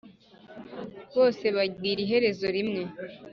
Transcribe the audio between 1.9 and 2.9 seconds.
iherezo rimwe